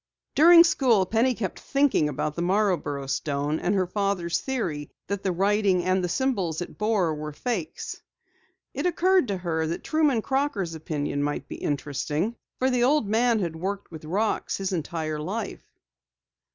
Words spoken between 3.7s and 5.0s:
her father's theory